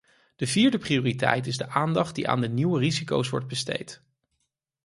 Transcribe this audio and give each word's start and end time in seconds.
De 0.35 0.47
vierde 0.47 0.77
prioriteit 0.77 1.47
is 1.47 1.57
de 1.57 1.67
aandacht 1.69 2.15
die 2.15 2.27
aan 2.27 2.41
de 2.41 2.49
nieuwe 2.49 2.79
risico's 2.79 3.29
wordt 3.29 3.47
besteed. 3.47 4.03